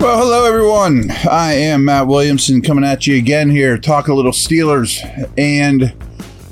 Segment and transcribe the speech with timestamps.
[0.00, 1.10] Well, hello everyone.
[1.30, 4.98] I am Matt Williamson coming at you again here, talk a little Steelers,
[5.36, 5.92] and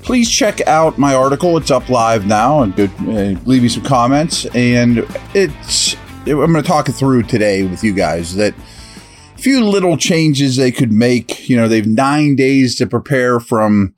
[0.02, 1.56] please check out my article.
[1.56, 4.44] It's up live now, and uh, leave me some comments.
[4.54, 4.98] And
[5.32, 5.96] it's
[6.26, 10.56] I'm going to talk it through today with you guys that a few little changes
[10.56, 11.48] they could make.
[11.48, 13.94] You know, they've nine days to prepare from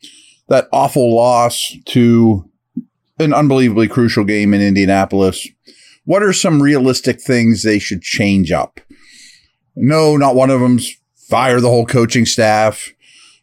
[0.46, 2.48] that awful loss to
[3.18, 5.48] an unbelievably crucial game in Indianapolis.
[6.04, 8.79] What are some realistic things they should change up?
[9.80, 10.90] No, not one of them's
[11.29, 12.93] fire the whole coaching staff,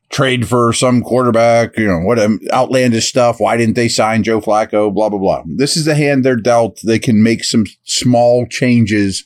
[0.10, 3.40] trade for some quarterback, you know, what um, outlandish stuff.
[3.40, 4.94] Why didn't they sign Joe Flacco?
[4.94, 5.44] Blah, blah, blah.
[5.46, 6.80] This is the hand they're dealt.
[6.84, 9.26] They can make some small changes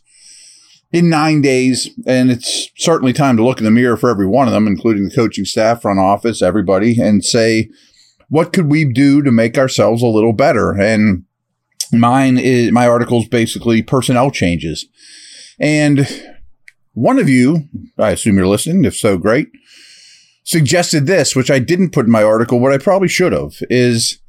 [0.92, 1.90] in nine days.
[2.06, 5.04] And it's certainly time to look in the mirror for every one of them, including
[5.04, 7.70] the coaching staff, front office, everybody, and say,
[8.30, 10.72] what could we do to make ourselves a little better?
[10.80, 11.26] And
[11.92, 14.88] mine is my article is basically personnel changes.
[15.60, 16.08] And
[16.94, 19.50] one of you, I assume you're listening, if so, great,
[20.44, 24.20] suggested this, which I didn't put in my article, what I probably should have, is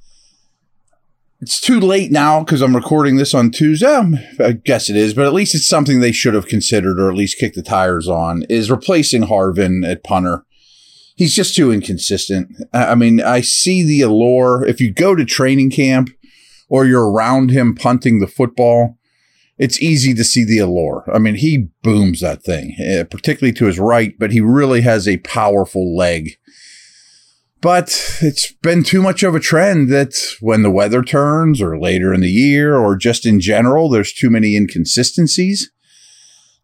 [1.41, 3.87] it's too late now because I'm recording this on Tuesday.
[3.87, 7.11] Um, I guess it is, but at least it's something they should have considered or
[7.11, 10.45] at least kicked the tires on is replacing Harvin at punter.
[11.17, 12.49] He's just too inconsistent.
[12.73, 14.65] I mean, I see the allure.
[14.65, 16.11] If you go to training camp
[16.69, 18.97] or you're around him punting the football,
[19.63, 21.09] it's easy to see the allure.
[21.15, 25.07] I mean, he booms that thing, uh, particularly to his right, but he really has
[25.07, 26.31] a powerful leg.
[27.61, 32.13] But it's been too much of a trend that when the weather turns or later
[32.13, 35.71] in the year or just in general, there's too many inconsistencies.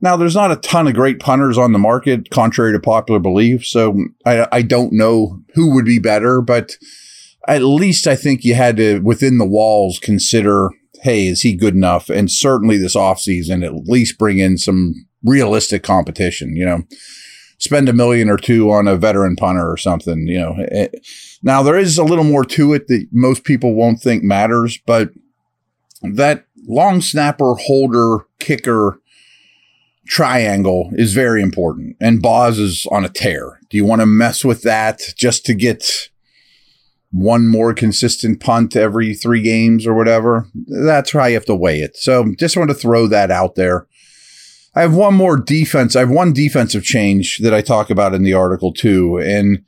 [0.01, 3.65] Now, there's not a ton of great punters on the market, contrary to popular belief.
[3.65, 3.97] So
[4.27, 6.73] I, I don't know who would be better, but
[7.47, 10.71] at least I think you had to, within the walls, consider
[11.03, 12.09] hey, is he good enough?
[12.09, 16.83] And certainly this offseason, at least bring in some realistic competition, you know,
[17.59, 20.57] spend a million or two on a veteran punter or something, you know.
[20.71, 20.89] Eh,
[21.43, 25.11] now, there is a little more to it that most people won't think matters, but
[26.03, 29.01] that long snapper, holder, kicker
[30.07, 31.97] triangle is very important.
[32.01, 33.61] And Boz is on a tear.
[33.69, 36.09] Do you want to mess with that just to get
[37.11, 40.47] one more consistent punt every three games or whatever.
[40.67, 41.97] That's how you have to weigh it.
[41.97, 43.87] So just want to throw that out there.
[44.75, 45.97] I have one more defense.
[45.97, 49.19] I have one defensive change that I talk about in the article too.
[49.19, 49.65] And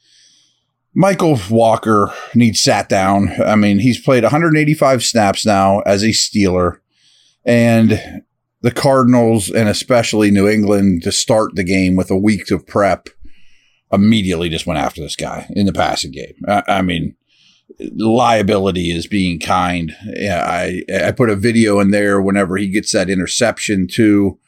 [0.97, 3.31] Mykal Walker needs sat down.
[3.43, 6.79] I mean, he's played 185 snaps now as a Steeler.
[7.45, 8.23] And
[8.61, 13.09] the Cardinals and especially New England to start the game with a week of prep
[13.93, 16.35] immediately just went after this guy in the passing game.
[16.47, 17.17] I, I mean,
[17.79, 19.95] liability is being kind.
[20.05, 24.39] Yeah, I I put a video in there whenever he gets that interception too.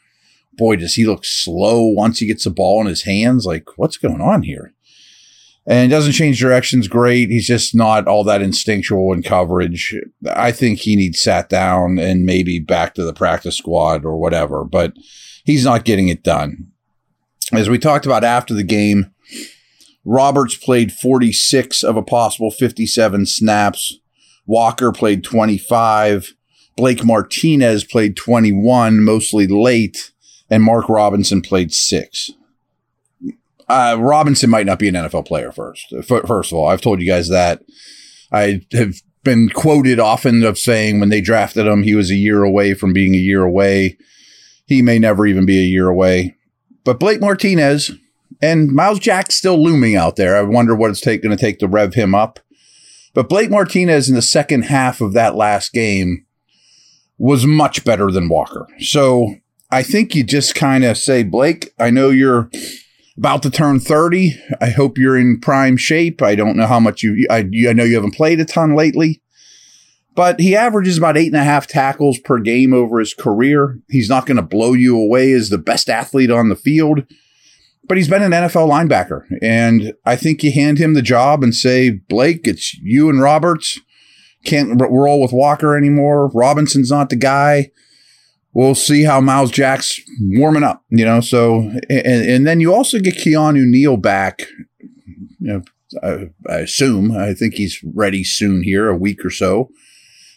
[0.55, 3.47] Boy, does he look slow once he gets the ball in his hands.
[3.47, 4.75] Like, what's going on here?
[5.65, 7.31] And doesn't change directions great.
[7.31, 9.95] He's just not all that instinctual in coverage.
[10.35, 14.65] I think he needs sat down and maybe back to the practice squad or whatever,
[14.65, 14.93] but
[15.45, 16.67] he's not getting it done.
[17.53, 19.13] As we talked about after the game,
[20.05, 23.99] Roberts played 46 of a possible 57 snaps.
[24.47, 26.35] Walker played 25.
[26.77, 30.13] Blake Martinez played 21, mostly late.
[30.51, 32.31] And Mark Robinson played six.
[33.69, 35.95] Uh, Robinson might not be an NFL player first.
[36.07, 37.63] First of all, I've told you guys that.
[38.31, 42.43] I have been quoted often of saying when they drafted him, he was a year
[42.43, 43.97] away from being a year away.
[44.67, 46.37] He may never even be a year away.
[46.85, 47.93] But Blake Martinez,
[48.43, 50.37] and Myles Jack's still looming out there.
[50.37, 52.41] I wonder what it's going to take to rev him up.
[53.15, 56.27] But Blake Martinez in the second half of that last game
[57.19, 58.67] was much better than Walker.
[58.81, 59.37] So
[59.71, 62.51] I think you just kind of say, Blake, I know you're
[63.17, 64.35] about to turn 30.
[64.61, 66.21] I hope you're in prime shape.
[66.21, 69.23] I don't know how much you, I, I know you haven't played a ton lately,
[70.17, 73.79] but he averages about eight and a half tackles per game over his career.
[73.89, 77.05] He's not going to blow you away as the best athlete on the field
[77.85, 79.25] but he's been an NFL linebacker.
[79.43, 83.79] And I think you hand him the job and say, Blake, it's you and Roberts.
[84.45, 86.29] Can't roll with Walker anymore.
[86.29, 87.71] Robinson's not the guy.
[88.55, 91.21] We'll see how Myles Jack's warming up, you know.
[91.21, 94.43] So, and, and then you also get Keanu Neal back.
[95.39, 95.63] You know,
[96.03, 99.71] I, I assume, I think he's ready soon here, a week or so.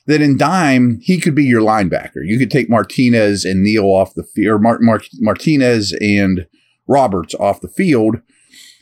[0.08, 2.22] That in dime, he could be your linebacker.
[2.24, 6.46] You could take Martinez and Neal off the field, or Martinez and
[6.88, 8.22] Roberts off the field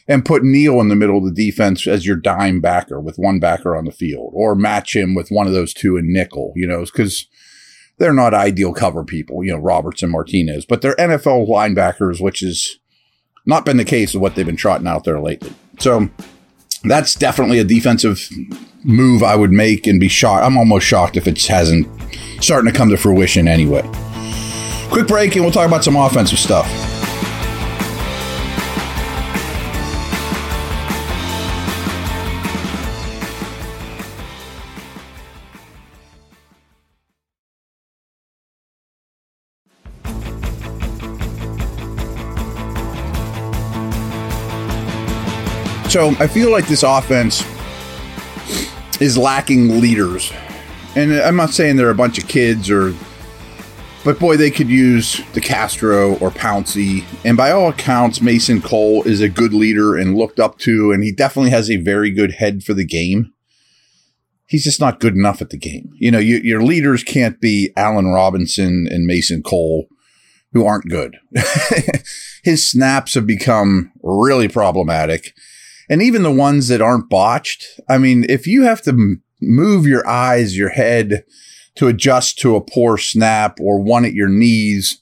[0.07, 3.39] and put Neal in the middle of the defense as your dime backer with one
[3.39, 6.67] backer on the field or match him with one of those two in nickel, you
[6.67, 7.27] know, because
[7.97, 12.41] they're not ideal cover people, you know, Roberts and Martinez, but they're NFL linebackers, which
[12.41, 12.77] has
[13.45, 15.53] not been the case of what they've been trotting out there lately.
[15.79, 16.09] So
[16.83, 18.27] that's definitely a defensive
[18.83, 20.45] move I would make and be shocked.
[20.45, 21.87] I'm almost shocked if it hasn't
[22.41, 23.89] starting to come to fruition anyway.
[24.89, 26.92] Quick break and we'll talk about some offensive stuff.
[45.93, 47.43] So I feel like this offense
[48.99, 50.33] is lacking leaders.
[50.95, 52.95] And I'm not saying they're a bunch of kids or
[54.03, 57.05] but boy, they could use DeCastro or Pouncey.
[57.23, 61.03] And by all accounts, Mason Cole is a good leader and looked up to, and
[61.03, 63.31] he definitely has a very good head for the game.
[64.47, 65.91] He's just not good enough at the game.
[65.99, 69.85] You know, you, your leaders can't be Allen Robinson and Mason Cole,
[70.53, 71.17] who aren't good.
[72.43, 75.33] His snaps have become really problematic
[75.89, 77.65] and even the ones that aren't botched.
[77.89, 81.23] I mean, if you have to move your eyes, your head
[81.75, 85.01] to adjust to a poor snap or one at your knees,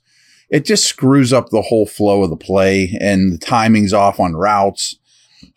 [0.49, 4.33] it just screws up the whole flow of the play and the timing's off on
[4.33, 4.97] routes.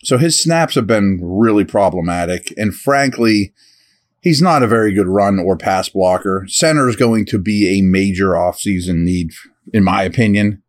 [0.03, 2.53] So his snaps have been really problematic.
[2.57, 3.53] And frankly,
[4.21, 6.45] he's not a very good run or pass blocker.
[6.47, 9.31] Center is going to be a major offseason need,
[9.73, 10.63] in my opinion.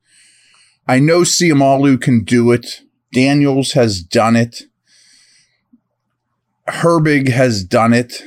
[0.88, 2.82] I know Seumalo can do it.
[3.16, 4.64] Daniels has done it.
[6.68, 8.22] Herbig has done it.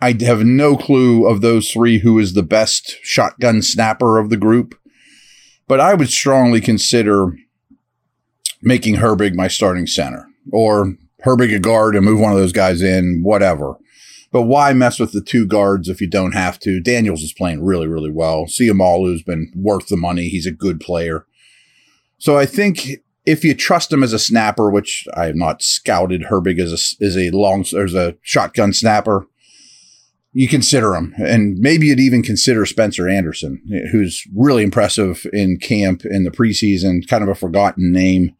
[0.00, 4.38] I have no clue of those three who is the best shotgun snapper of the
[4.38, 4.74] group,
[5.68, 7.36] but I would strongly consider
[8.62, 10.94] making Herbig my starting center or
[11.26, 13.74] Herbig a guard and move one of those guys in, whatever.
[14.32, 16.80] But why mess with the two guards if you don't have to?
[16.80, 18.46] Daniels is playing really, really well.
[18.46, 20.30] Seumalo's been worth the money.
[20.30, 21.26] He's a good player.
[22.16, 26.22] So I think if you trust him as a snapper, which I have not scouted
[26.30, 29.26] Herbig as a, as a long as a shotgun snapper,
[30.32, 33.58] you consider him, and maybe you'd even consider Spencer Anderson,
[33.90, 38.36] who's really impressive in camp in the preseason, kind of a forgotten name.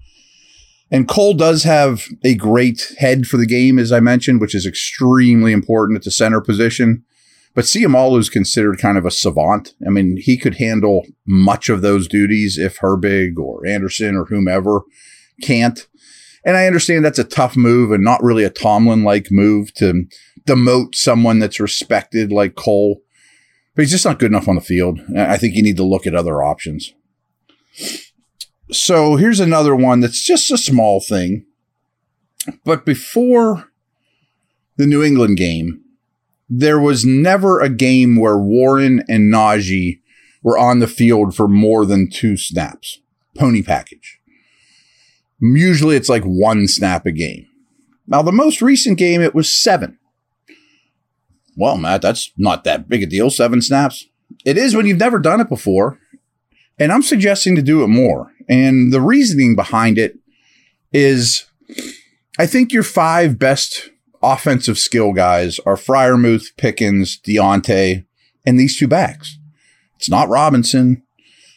[0.91, 4.67] And Cole does have a great head for the game, as I mentioned, which is
[4.67, 7.03] extremely important at the center position.
[7.56, 9.73] But Seumalo is considered kind of a savant.
[9.85, 14.82] I mean, he could handle much of those duties if Herbig or Anderson or whomever
[15.43, 15.88] can't.
[16.44, 20.05] And I understand that's a tough move and not really a Tomlin like move to
[20.47, 23.00] demote someone that's respected like Cole.
[23.75, 25.00] But he's just not good enough on the field.
[25.17, 26.93] I think you need to look at other options.
[28.70, 31.47] So here's another one that's just a small thing.
[32.64, 33.73] But before
[34.76, 35.85] the New England game,
[36.48, 40.00] there was never a game where Warren and Najee
[40.43, 43.00] were on the field for more than two snaps.
[43.37, 44.20] Pony package.
[45.40, 47.46] Usually it's like one snap a game.
[48.06, 49.98] Now, the most recent game, it was seven.
[51.56, 53.31] Well, Matt, that's not that big a deal.
[53.31, 54.06] Seven snaps.
[54.44, 55.99] It is when you've never done it before.
[56.78, 58.32] And I'm suggesting to do it more.
[58.49, 60.19] And the reasoning behind it
[60.92, 61.46] is
[62.38, 63.90] I think your five best
[64.32, 68.05] offensive skill guys are Freiermuth, Pickens, Diontae,
[68.44, 69.38] and these two backs.
[69.97, 71.02] It's not Robinson.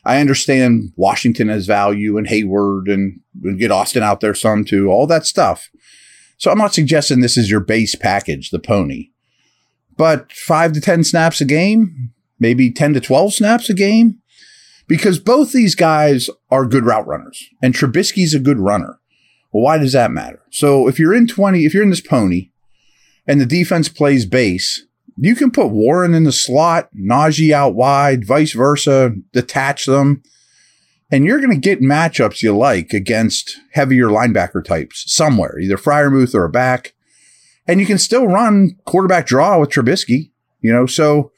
[0.05, 3.19] I understand Washington has value and Heyward and
[3.59, 5.69] get Austin out there some too, all that stuff.
[6.38, 9.09] So I'm not suggesting this is your base package, the pony.
[9.97, 14.19] But five to 10 snaps a game, maybe 10 to 12 snaps a game,
[14.88, 18.99] because both these guys are good route runners and Trubisky's a good runner.
[19.51, 20.41] Well, why does that matter?
[20.51, 22.51] So if you're in 20, if you're in this pony
[23.29, 28.25] and the defense plays base, you can put Warren in the slot, Najee out wide,
[28.25, 30.24] vice versa, detach them,
[31.12, 36.33] and you're going to get matchups you like against heavier linebacker types somewhere, either Freiermuth
[36.33, 36.95] or a back.
[37.67, 40.31] And you can still run quarterback draw with Trubisky,
[40.62, 41.31] you know, so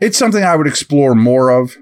[0.00, 1.76] it's something I would explore more of.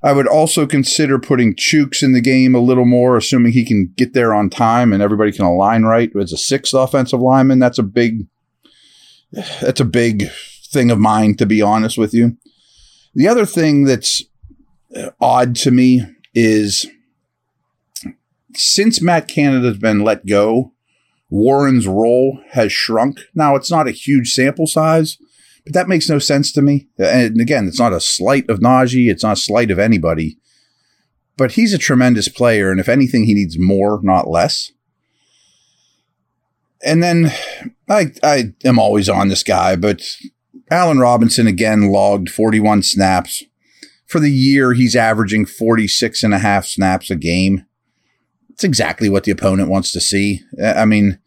[0.00, 3.92] I would also consider putting Chuks in the game a little more, assuming he can
[3.96, 6.12] get there on time and everybody can align right.
[6.20, 8.28] As a sixth offensive lineman, that's a big
[9.60, 10.24] that's a big
[10.66, 12.36] thing of mine, to be honest with you.
[13.14, 14.22] The other thing that's
[14.96, 16.02] uh, odd to me
[16.34, 16.86] is
[18.54, 20.72] since Matt Canada's been let go,
[21.30, 23.20] Warren's role has shrunk.
[23.34, 25.18] Now, it's not a huge sample size,
[25.64, 26.88] but that makes no sense to me.
[26.98, 30.38] And again, it's not a slight of Najee, it's not a slight of anybody.
[31.36, 34.70] But he's a tremendous player, and if anything, he needs more, not less.
[36.84, 37.32] And then
[37.88, 40.02] I I am always on this guy, but
[40.70, 43.42] Allen Robinson again logged 41 snaps.
[44.06, 47.64] For the year, he's averaging 46 and a half snaps a game.
[48.50, 50.42] It's exactly what the opponent wants to see.
[50.62, 51.18] Uh, I mean,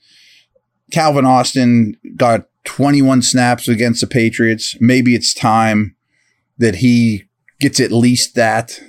[0.91, 4.75] Calvin Austin got 21 snaps against the Patriots.
[4.79, 5.95] Maybe it's time
[6.57, 7.23] that he
[7.59, 8.79] gets at least that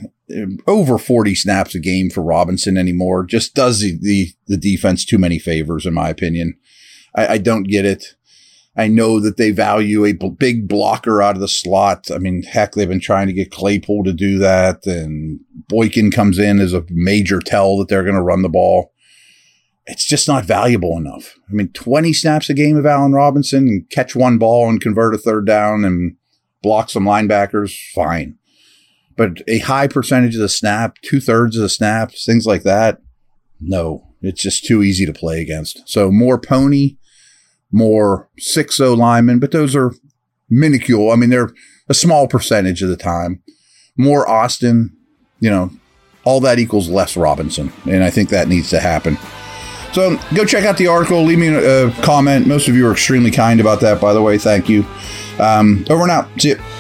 [0.67, 3.25] over 40 snaps a game for Robinson anymore.
[3.25, 6.59] Just does the, the, the defense too many favors, in my opinion.
[7.15, 8.05] I, I don't get it.
[8.77, 12.11] I know that they value a b- big blocker out of the slot.
[12.13, 16.39] I mean, heck, they've been trying to get Claypool to do that, and Boykin comes
[16.39, 18.93] in as a major tell that they're going to run the ball.
[19.87, 21.35] It's just not valuable enough.
[21.49, 25.15] I mean, 20 snaps a game of Allen Robinson and catch one ball and convert
[25.15, 26.15] a third down and
[26.63, 28.39] block some linebackers, fine.
[29.19, 33.03] But a high percentage of the snap, two thirds of the snaps, things like that,
[33.61, 35.87] no, it's just too easy to play against.
[35.87, 36.97] So more pony
[37.71, 39.93] more 6-0 linemen, but those are
[40.49, 41.11] minuscule.
[41.11, 41.51] I mean, they're
[41.89, 43.43] a small percentage of the time.
[43.97, 44.97] More Austin,
[45.41, 45.71] you know,
[46.25, 47.73] all that equals less Robinson.
[47.89, 49.19] And I think that needs to happen.
[49.93, 51.23] So go check out the article.
[51.23, 52.47] Leave me a comment.
[52.47, 54.39] Most of you are extremely kind about that, by the way.
[54.39, 54.85] Thank you.
[55.39, 56.29] Um, over and out.
[56.41, 56.78] See you.